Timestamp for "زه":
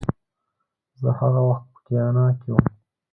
1.01-1.09